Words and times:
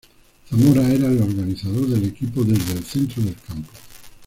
Zamora 0.49 0.81
era 0.91 1.05
el 1.09 1.21
organizador 1.21 1.85
del 1.87 2.05
equipo 2.05 2.43
desde 2.43 2.73
el 2.73 2.83
centro 2.83 3.21
del 3.21 3.35
campo. 3.35 3.69